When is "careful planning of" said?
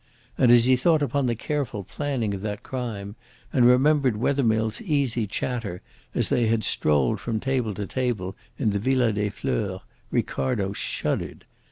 1.35-2.41